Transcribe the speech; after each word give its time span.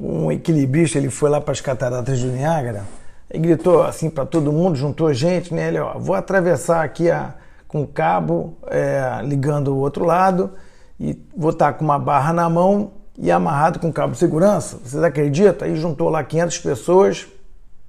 um 0.00 0.30
equilibrista, 0.30 0.98
ele 0.98 1.10
foi 1.10 1.28
lá 1.28 1.40
para 1.40 1.52
as 1.52 1.60
cataratas 1.60 2.20
do 2.20 2.28
Niágara 2.28 2.84
e 3.32 3.38
gritou 3.38 3.82
assim 3.82 4.08
para 4.08 4.24
todo 4.24 4.52
mundo, 4.52 4.76
juntou 4.76 5.12
gente, 5.12 5.52
né? 5.52 5.68
Ele, 5.68 5.78
ó, 5.78 5.98
vou 5.98 6.14
atravessar 6.14 6.82
aqui 6.82 7.10
a, 7.10 7.34
com 7.66 7.82
o 7.82 7.86
cabo, 7.86 8.56
é, 8.68 9.20
ligando 9.24 9.74
o 9.74 9.78
outro 9.78 10.04
lado 10.04 10.52
e 10.98 11.20
vou 11.36 11.50
estar 11.50 11.72
tá 11.72 11.78
com 11.78 11.84
uma 11.84 11.98
barra 11.98 12.32
na 12.32 12.48
mão 12.48 12.92
e 13.18 13.30
amarrado 13.30 13.78
com 13.78 13.92
cabo 13.92 14.12
de 14.12 14.18
segurança. 14.18 14.78
Vocês 14.82 15.02
acreditam? 15.02 15.66
Aí 15.66 15.76
juntou 15.76 16.08
lá 16.08 16.22
500 16.22 16.58
pessoas 16.58 17.26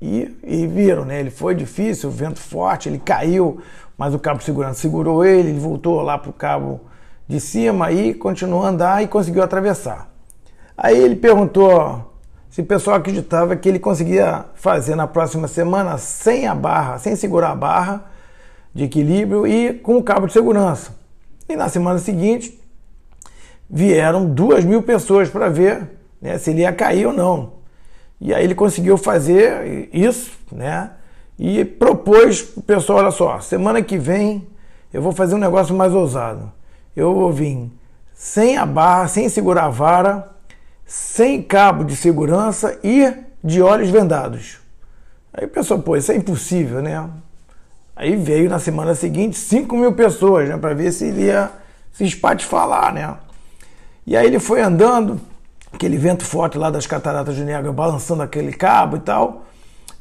e, 0.02 0.36
e 0.44 0.68
viram, 0.68 1.06
né? 1.06 1.20
Ele 1.20 1.30
foi 1.30 1.56
difícil, 1.56 2.10
vento 2.10 2.40
forte, 2.40 2.90
ele 2.90 3.00
caiu, 3.00 3.62
mas 3.98 4.14
o 4.14 4.20
cabo 4.20 4.40
de 4.40 4.46
segurança 4.46 4.82
segurou 4.82 5.24
ele, 5.24 5.50
ele 5.50 5.60
voltou 5.60 6.02
lá 6.02 6.18
para 6.18 6.30
o 6.30 6.34
cabo 6.34 6.82
de 7.28 7.40
cima 7.40 7.92
e 7.92 8.14
continuou 8.14 8.66
a 8.66 8.70
andar 8.70 9.04
e 9.04 9.08
conseguiu 9.08 9.44
atravessar. 9.44 10.09
Aí 10.82 10.98
ele 10.98 11.18
perguntou 11.18 12.14
se 12.50 12.62
o 12.62 12.66
pessoal 12.66 12.96
acreditava 12.96 13.54
que 13.58 13.68
ele 13.68 13.80
conseguia 13.80 14.46
fazer 14.56 14.96
na 14.96 15.06
próxima 15.06 15.46
semana 15.46 15.98
sem 15.98 16.48
a 16.48 16.56
barra, 16.56 16.98
sem 16.98 17.18
segurar 17.18 17.52
a 17.52 17.56
barra 17.56 18.06
de 18.74 18.86
equilíbrio 18.86 19.46
e 19.46 19.74
com 19.74 19.98
o 19.98 20.04
cabo 20.04 20.26
de 20.26 20.32
segurança. 20.32 20.96
E 21.50 21.56
na 21.58 21.68
semana 21.68 22.00
seguinte 22.00 22.58
vieram 23.70 24.26
duas 24.26 24.64
mil 24.64 24.82
pessoas 24.82 25.30
para 25.30 25.50
ver 25.50 25.86
né, 26.22 26.38
se 26.38 26.52
ele 26.52 26.62
ia 26.62 26.72
cair 26.72 27.08
ou 27.08 27.14
não. 27.14 27.60
E 28.22 28.34
aí 28.34 28.46
ele 28.46 28.56
conseguiu 28.56 28.98
fazer 28.98 29.90
isso, 29.92 30.32
né? 30.50 30.92
E 31.38 31.66
propôs 31.66 32.54
o 32.56 32.62
pessoal, 32.62 33.00
olha 33.00 33.12
só, 33.12 33.40
semana 33.42 33.82
que 33.82 33.98
vem 33.98 34.48
eu 34.94 35.02
vou 35.02 35.12
fazer 35.12 35.36
um 35.36 35.40
negócio 35.40 35.76
mais 35.76 35.94
ousado. 35.94 36.52
Eu 36.96 37.14
vou 37.14 37.34
vir 37.34 37.70
sem 38.14 38.58
a 38.58 38.66
barra, 38.66 39.10
sem 39.10 39.28
segurar 39.28 39.66
a 39.66 39.70
vara, 39.70 40.29
sem 40.90 41.40
cabo 41.44 41.84
de 41.84 41.96
segurança 41.96 42.80
e 42.84 43.14
de 43.44 43.62
olhos 43.62 43.92
vendados. 43.92 44.58
Aí 45.32 45.46
o 45.46 45.48
pessoal, 45.48 45.80
pô, 45.80 45.96
isso 45.96 46.12
é 46.12 46.16
impossível, 46.16 46.82
né? 46.82 47.08
Aí 47.96 48.16
veio 48.16 48.50
na 48.50 48.58
semana 48.58 48.96
seguinte 48.96 49.38
5 49.38 49.78
mil 49.78 49.94
pessoas, 49.94 50.50
né? 50.50 50.58
Para 50.58 50.74
ver 50.74 50.92
se 50.92 51.06
ele 51.06 51.26
ia 51.26 51.52
se 51.94 52.06
espatifar 52.06 52.92
né? 52.92 53.16
E 54.08 54.18
aí 54.18 54.26
ele 54.26 54.40
foi 54.40 54.62
andando, 54.62 55.22
aquele 55.72 55.96
vento 55.96 56.26
forte 56.26 56.58
lá 56.58 56.72
das 56.72 56.88
cataratas 56.88 57.36
de 57.36 57.44
Niágara, 57.44 57.72
balançando 57.72 58.24
aquele 58.24 58.52
cabo 58.52 58.98
e 58.98 59.02
tal. 59.02 59.46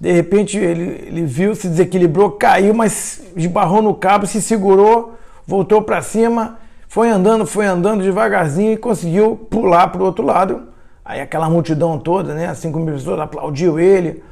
De 0.01 0.11
repente 0.11 0.57
ele, 0.57 1.05
ele 1.07 1.27
viu, 1.27 1.55
se 1.55 1.69
desequilibrou, 1.69 2.31
caiu, 2.31 2.73
mas 2.73 3.21
esbarrou 3.37 3.83
no 3.83 3.95
cabo, 3.95 4.27
se 4.27 4.41
segurou, 4.41 5.19
voltou 5.47 5.83
para 5.83 6.01
cima, 6.01 6.59
foi 6.89 7.11
andando, 7.11 7.45
foi 7.45 7.67
andando 7.67 8.03
devagarzinho 8.03 8.73
e 8.73 8.77
conseguiu 8.79 9.37
pular 9.51 9.89
para 9.89 10.01
o 10.01 10.07
outro 10.07 10.25
lado 10.25 10.68
Aí 11.09 11.23
aquela 11.23 11.49
multidão 11.49 11.99
toda, 11.99 12.35
né? 12.35 12.55
5 12.55 12.79
mil 12.79 12.93
pessoas 12.93 13.19
aplaudiu 13.19 13.81
ele. 13.81 14.23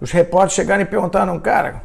Os 0.00 0.10
repórteres 0.10 0.54
chegaram 0.54 0.80
e 0.80 0.86
perguntaram, 0.86 1.38
cara, 1.38 1.82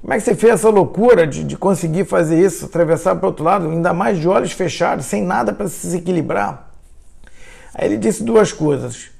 como 0.00 0.14
é 0.14 0.16
que 0.16 0.22
você 0.22 0.34
fez 0.34 0.54
essa 0.54 0.70
loucura 0.70 1.26
de, 1.26 1.44
de 1.44 1.54
conseguir 1.54 2.06
fazer 2.06 2.42
isso, 2.42 2.64
atravessar 2.64 3.14
para 3.16 3.26
o 3.26 3.28
outro 3.28 3.44
lado, 3.44 3.68
ainda 3.68 3.92
mais 3.92 4.18
de 4.18 4.26
olhos 4.26 4.52
fechados, 4.52 5.04
sem 5.04 5.22
nada 5.22 5.52
para 5.52 5.68
se 5.68 5.94
equilibrar? 5.94 6.70
Aí 7.74 7.86
ele 7.86 7.98
disse 7.98 8.24
duas 8.24 8.52
coisas. 8.52 9.10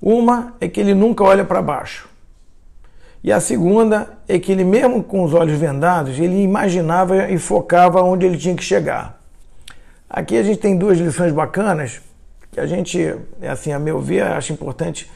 Uma 0.00 0.54
é 0.60 0.66
que 0.66 0.80
ele 0.80 0.94
nunca 0.94 1.22
olha 1.22 1.44
para 1.44 1.62
baixo. 1.62 2.08
E 3.22 3.30
a 3.30 3.38
segunda 3.38 4.18
é 4.26 4.36
que 4.36 4.50
ele, 4.50 4.64
mesmo 4.64 5.00
com 5.04 5.22
os 5.22 5.32
olhos 5.32 5.56
vendados, 5.56 6.18
ele 6.18 6.42
imaginava 6.42 7.30
e 7.30 7.38
focava 7.38 8.02
onde 8.02 8.26
ele 8.26 8.36
tinha 8.36 8.56
que 8.56 8.64
chegar. 8.64 9.22
Aqui 10.10 10.36
a 10.36 10.42
gente 10.42 10.58
tem 10.58 10.76
duas 10.76 10.98
lições 10.98 11.30
bacanas 11.30 12.00
que 12.52 12.60
a 12.60 12.66
gente, 12.66 13.16
assim, 13.50 13.72
a 13.72 13.78
meu 13.78 13.98
ver, 13.98 14.22
acho 14.24 14.52
importante 14.52 15.10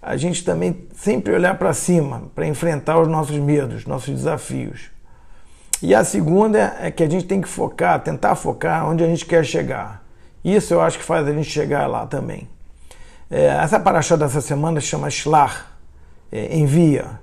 a 0.00 0.14
gente 0.16 0.44
também 0.44 0.86
sempre 0.94 1.32
olhar 1.32 1.56
para 1.56 1.72
cima, 1.72 2.24
para 2.34 2.46
enfrentar 2.46 3.00
os 3.00 3.08
nossos 3.08 3.36
medos, 3.36 3.86
nossos 3.86 4.14
desafios. 4.14 4.90
E 5.80 5.94
a 5.94 6.04
segunda 6.04 6.76
é 6.80 6.90
que 6.90 7.02
a 7.02 7.08
gente 7.08 7.24
tem 7.24 7.40
que 7.40 7.48
focar, 7.48 7.98
tentar 8.02 8.34
focar 8.34 8.86
onde 8.86 9.02
a 9.02 9.06
gente 9.06 9.24
quer 9.24 9.42
chegar. 9.42 10.04
Isso 10.44 10.74
eu 10.74 10.82
acho 10.82 10.98
que 10.98 11.04
faz 11.04 11.26
a 11.26 11.32
gente 11.32 11.48
chegar 11.48 11.86
lá 11.86 12.06
também. 12.06 12.46
É, 13.30 13.46
essa 13.46 13.80
paraxá 13.80 14.14
dessa 14.14 14.42
semana 14.42 14.78
se 14.78 14.88
chama 14.88 15.08
Shlar, 15.08 15.68
é, 16.30 16.54
envia. 16.54 17.18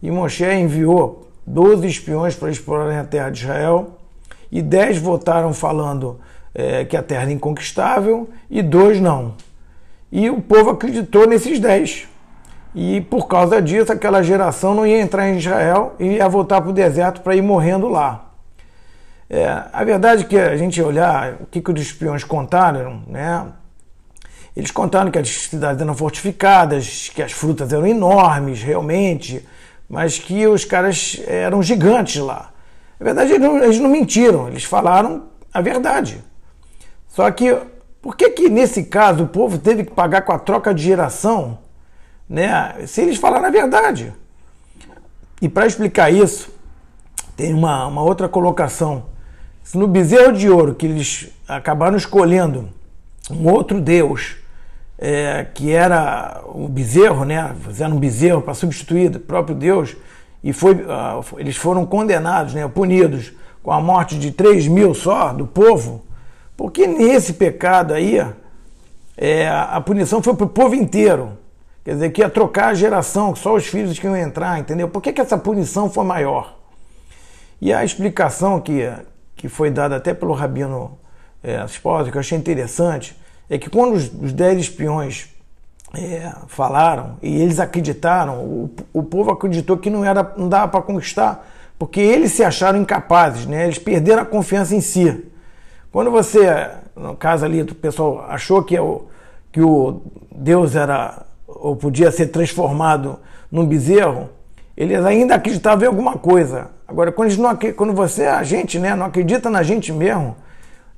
E 0.00 0.12
Moshe 0.12 0.44
enviou 0.44 1.28
12 1.44 1.88
espiões 1.88 2.36
para 2.36 2.50
explorarem 2.50 2.98
a 2.98 3.04
terra 3.04 3.30
de 3.30 3.40
Israel 3.42 3.98
e 4.52 4.62
10 4.62 4.98
votaram 4.98 5.52
falando 5.52 6.20
é, 6.54 6.84
que 6.84 6.96
a 6.96 7.02
terra 7.02 7.28
é 7.28 7.32
inconquistável 7.32 8.28
e 8.50 8.62
dois 8.62 9.00
não. 9.00 9.34
E 10.10 10.30
o 10.30 10.40
povo 10.40 10.70
acreditou 10.70 11.26
nesses 11.26 11.58
dez. 11.58 12.08
E 12.74 13.00
por 13.02 13.26
causa 13.26 13.60
disso, 13.60 13.92
aquela 13.92 14.22
geração 14.22 14.74
não 14.74 14.86
ia 14.86 15.00
entrar 15.00 15.28
em 15.28 15.38
Israel 15.38 15.94
e 15.98 16.14
ia 16.14 16.28
voltar 16.28 16.60
para 16.60 16.70
o 16.70 16.72
deserto 16.72 17.20
para 17.20 17.34
ir 17.34 17.42
morrendo 17.42 17.88
lá. 17.88 18.32
É, 19.30 19.64
a 19.72 19.84
verdade 19.84 20.24
é 20.24 20.26
que 20.26 20.38
a 20.38 20.56
gente 20.56 20.80
olhar 20.80 21.34
o 21.40 21.46
que, 21.46 21.60
que 21.60 21.70
os 21.70 21.80
espiões 21.80 22.24
contaram, 22.24 23.02
né? 23.06 23.46
Eles 24.56 24.70
contaram 24.70 25.10
que 25.10 25.18
as 25.18 25.28
cidades 25.28 25.80
eram 25.80 25.94
fortificadas, 25.94 27.10
que 27.14 27.22
as 27.22 27.30
frutas 27.30 27.72
eram 27.72 27.86
enormes, 27.86 28.62
realmente, 28.62 29.46
mas 29.88 30.18
que 30.18 30.46
os 30.46 30.64
caras 30.64 31.20
eram 31.26 31.62
gigantes 31.62 32.20
lá. 32.20 32.50
Na 32.98 33.04
verdade, 33.04 33.32
eles 33.32 33.46
não, 33.46 33.62
eles 33.62 33.78
não 33.78 33.90
mentiram, 33.90 34.48
eles 34.48 34.64
falaram 34.64 35.24
a 35.52 35.60
verdade. 35.60 36.22
Só 37.18 37.28
que 37.32 37.52
por 38.00 38.16
que 38.16 38.30
que 38.30 38.48
nesse 38.48 38.84
caso 38.84 39.24
o 39.24 39.26
povo 39.26 39.58
teve 39.58 39.82
que 39.82 39.90
pagar 39.90 40.22
com 40.22 40.30
a 40.30 40.38
troca 40.38 40.72
de 40.72 40.84
geração, 40.84 41.58
né? 42.30 42.76
Se 42.86 43.00
eles 43.00 43.16
falaram 43.16 43.46
a 43.46 43.50
verdade. 43.50 44.14
E 45.42 45.48
para 45.48 45.66
explicar 45.66 46.12
isso, 46.12 46.48
tem 47.36 47.52
uma, 47.52 47.88
uma 47.88 48.02
outra 48.02 48.28
colocação. 48.28 49.06
Se 49.64 49.76
no 49.76 49.88
bezerro 49.88 50.32
de 50.32 50.48
ouro 50.48 50.76
que 50.76 50.86
eles 50.86 51.28
acabaram 51.48 51.96
escolhendo 51.96 52.68
um 53.28 53.48
outro 53.48 53.80
deus, 53.80 54.36
é, 54.96 55.44
que 55.52 55.72
era 55.72 56.40
o 56.46 56.68
bezerro, 56.68 57.24
né? 57.24 57.52
Fizeram 57.64 57.96
um 57.96 57.98
bezerro 57.98 58.42
para 58.42 58.54
substituir 58.54 59.16
o 59.16 59.18
próprio 59.18 59.56
Deus, 59.56 59.96
e 60.44 60.52
foi, 60.52 60.74
uh, 60.74 61.24
eles 61.36 61.56
foram 61.56 61.84
condenados, 61.84 62.54
né? 62.54 62.68
punidos 62.68 63.32
com 63.60 63.72
a 63.72 63.80
morte 63.80 64.16
de 64.16 64.30
3 64.30 64.68
mil 64.68 64.94
só 64.94 65.32
do 65.32 65.48
povo. 65.48 66.06
Porque 66.58 66.88
nesse 66.88 67.34
pecado 67.34 67.94
aí, 67.94 68.20
é, 69.16 69.48
a 69.48 69.80
punição 69.80 70.20
foi 70.20 70.34
para 70.34 70.44
o 70.44 70.48
povo 70.48 70.74
inteiro. 70.74 71.38
Quer 71.84 71.94
dizer, 71.94 72.10
que 72.10 72.20
ia 72.20 72.28
trocar 72.28 72.70
a 72.70 72.74
geração, 72.74 73.32
que 73.32 73.38
só 73.38 73.54
os 73.54 73.64
filhos 73.64 73.96
que 73.96 74.04
iam 74.04 74.16
entrar, 74.16 74.58
entendeu? 74.58 74.88
Por 74.88 75.00
que, 75.00 75.12
que 75.12 75.20
essa 75.20 75.38
punição 75.38 75.88
foi 75.88 76.04
maior? 76.04 76.58
E 77.60 77.72
a 77.72 77.84
explicação 77.84 78.60
que, 78.60 78.92
que 79.36 79.48
foi 79.48 79.70
dada 79.70 79.94
até 79.94 80.12
pelo 80.12 80.34
Rabino 80.34 80.98
é, 81.44 81.64
que 82.10 82.16
eu 82.16 82.20
achei 82.20 82.36
interessante, 82.36 83.16
é 83.48 83.56
que 83.56 83.70
quando 83.70 83.94
os, 83.94 84.12
os 84.12 84.32
dez 84.32 84.58
espiões 84.58 85.28
é, 85.94 86.32
falaram 86.48 87.18
e 87.22 87.40
eles 87.40 87.60
acreditaram, 87.60 88.40
o, 88.40 88.70
o 88.92 89.04
povo 89.04 89.30
acreditou 89.30 89.78
que 89.78 89.88
não, 89.88 90.04
era, 90.04 90.34
não 90.36 90.48
dava 90.48 90.66
para 90.66 90.82
conquistar, 90.82 91.48
porque 91.78 92.00
eles 92.00 92.32
se 92.32 92.42
acharam 92.42 92.80
incapazes, 92.80 93.46
né? 93.46 93.62
eles 93.62 93.78
perderam 93.78 94.22
a 94.22 94.26
confiança 94.26 94.74
em 94.74 94.80
si. 94.80 95.24
Quando 95.90 96.10
você, 96.10 96.70
no 96.94 97.16
caso 97.16 97.44
ali, 97.44 97.62
o 97.62 97.74
pessoal 97.74 98.24
achou 98.28 98.62
que 98.62 98.78
o, 98.78 99.06
que 99.50 99.60
o 99.60 100.02
Deus 100.30 100.76
era 100.76 101.26
ou 101.46 101.74
podia 101.74 102.10
ser 102.10 102.26
transformado 102.26 103.18
num 103.50 103.66
bezerro, 103.66 104.28
eles 104.76 105.04
ainda 105.04 105.34
acreditavam 105.34 105.84
em 105.84 105.88
alguma 105.88 106.18
coisa. 106.18 106.70
Agora, 106.86 107.10
quando, 107.10 107.36
não, 107.36 107.56
quando 107.74 107.92
você, 107.92 108.26
a 108.26 108.42
gente, 108.42 108.78
né, 108.78 108.94
não 108.94 109.06
acredita 109.06 109.50
na 109.50 109.62
gente 109.62 109.92
mesmo, 109.92 110.36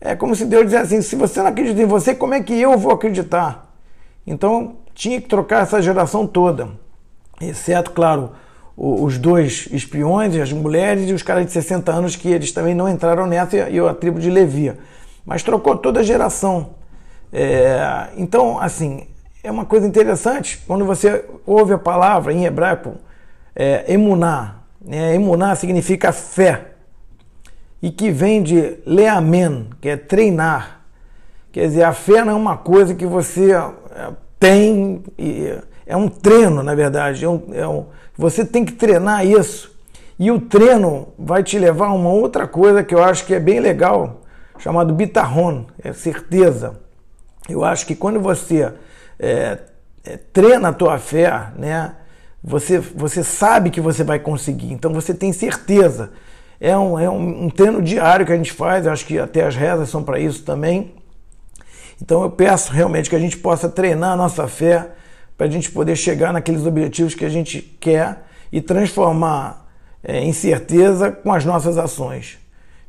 é 0.00 0.14
como 0.14 0.34
se 0.34 0.44
Deus 0.44 0.64
dissesse 0.64 0.94
assim: 0.94 1.02
se 1.02 1.16
você 1.16 1.40
não 1.40 1.48
acredita 1.48 1.80
em 1.80 1.86
você, 1.86 2.14
como 2.14 2.34
é 2.34 2.42
que 2.42 2.58
eu 2.58 2.76
vou 2.76 2.92
acreditar? 2.92 3.72
Então, 4.26 4.76
tinha 4.94 5.20
que 5.20 5.28
trocar 5.28 5.62
essa 5.62 5.80
geração 5.80 6.26
toda, 6.26 6.68
exceto, 7.40 7.92
claro, 7.92 8.32
os 8.82 9.18
dois 9.18 9.68
espiões, 9.70 10.34
as 10.36 10.50
mulheres 10.54 11.10
e 11.10 11.12
os 11.12 11.22
caras 11.22 11.44
de 11.44 11.52
60 11.52 11.92
anos 11.92 12.16
que 12.16 12.28
eles 12.28 12.50
também 12.50 12.74
não 12.74 12.88
entraram 12.88 13.26
nessa 13.26 13.68
e 13.68 13.78
a 13.78 13.92
tribo 13.92 14.18
de 14.18 14.30
Levi. 14.30 14.72
Mas 15.26 15.42
trocou 15.42 15.76
toda 15.76 16.00
a 16.00 16.02
geração. 16.02 16.70
É, 17.30 18.08
então, 18.16 18.58
assim, 18.58 19.06
é 19.44 19.50
uma 19.50 19.66
coisa 19.66 19.86
interessante 19.86 20.62
quando 20.66 20.86
você 20.86 21.26
ouve 21.46 21.74
a 21.74 21.78
palavra 21.78 22.32
em 22.32 22.46
hebraico 22.46 22.94
é, 23.54 23.84
emuná. 23.92 24.60
Né? 24.80 25.14
Emuná 25.14 25.54
significa 25.54 26.10
fé. 26.10 26.68
E 27.82 27.90
que 27.90 28.10
vem 28.10 28.42
de 28.42 28.78
leamen, 28.86 29.68
que 29.78 29.90
é 29.90 29.96
treinar. 29.98 30.80
Quer 31.52 31.66
dizer, 31.66 31.82
a 31.82 31.92
fé 31.92 32.24
não 32.24 32.32
é 32.32 32.36
uma 32.36 32.56
coisa 32.56 32.94
que 32.94 33.04
você 33.04 33.52
é, 33.52 34.12
tem, 34.38 35.02
é 35.90 35.96
um 35.96 36.08
treino, 36.08 36.62
na 36.62 36.72
verdade. 36.72 37.24
É 37.24 37.28
um, 37.28 37.42
é 37.52 37.66
um, 37.66 37.86
você 38.16 38.44
tem 38.44 38.64
que 38.64 38.72
treinar 38.72 39.26
isso. 39.26 39.76
E 40.16 40.30
o 40.30 40.40
treino 40.40 41.08
vai 41.18 41.42
te 41.42 41.58
levar 41.58 41.86
a 41.86 41.92
uma 41.92 42.10
outra 42.10 42.46
coisa 42.46 42.84
que 42.84 42.94
eu 42.94 43.02
acho 43.02 43.26
que 43.26 43.34
é 43.34 43.40
bem 43.40 43.58
legal, 43.58 44.20
chamado 44.58 44.94
bitarron, 44.94 45.64
é 45.82 45.92
certeza. 45.92 46.78
Eu 47.48 47.64
acho 47.64 47.84
que 47.86 47.96
quando 47.96 48.20
você 48.20 48.72
é, 49.18 49.58
é, 50.04 50.16
treina 50.32 50.68
a 50.68 50.72
tua 50.72 50.96
fé, 50.98 51.48
né? 51.56 51.96
Você, 52.42 52.78
você 52.78 53.24
sabe 53.24 53.70
que 53.70 53.80
você 53.80 54.04
vai 54.04 54.18
conseguir, 54.18 54.72
então 54.72 54.92
você 54.94 55.12
tem 55.12 55.32
certeza. 55.32 56.12
É 56.60 56.76
um, 56.76 56.98
é 56.98 57.10
um, 57.10 57.46
um 57.46 57.50
treino 57.50 57.82
diário 57.82 58.24
que 58.24 58.32
a 58.32 58.36
gente 58.36 58.52
faz, 58.52 58.86
acho 58.86 59.04
que 59.04 59.18
até 59.18 59.44
as 59.44 59.56
rezas 59.56 59.88
são 59.88 60.04
para 60.04 60.20
isso 60.20 60.44
também. 60.44 60.94
Então 62.00 62.22
eu 62.22 62.30
peço 62.30 62.72
realmente 62.72 63.10
que 63.10 63.16
a 63.16 63.18
gente 63.20 63.36
possa 63.36 63.68
treinar 63.68 64.12
a 64.12 64.16
nossa 64.16 64.46
fé 64.46 64.90
para 65.40 65.46
a 65.46 65.50
gente 65.50 65.70
poder 65.70 65.96
chegar 65.96 66.34
naqueles 66.34 66.66
objetivos 66.66 67.14
que 67.14 67.24
a 67.24 67.28
gente 67.30 67.62
quer 67.62 68.24
e 68.52 68.60
transformar 68.60 69.72
é, 70.04 70.22
em 70.22 70.34
certeza 70.34 71.10
com 71.10 71.32
as 71.32 71.46
nossas 71.46 71.78
ações. 71.78 72.38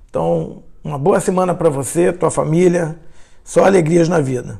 Então, 0.09 0.62
uma 0.83 0.98
boa 0.98 1.21
semana 1.21 1.56
para 1.56 1.69
você, 1.69 2.12
tua 2.12 2.30
família, 2.30 3.00
só 3.42 3.63
alegrias 3.63 4.09
na 4.09 4.19
vida. 4.19 4.59